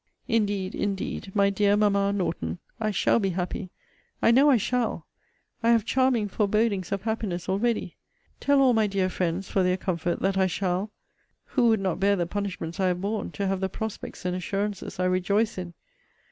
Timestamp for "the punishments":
12.15-12.79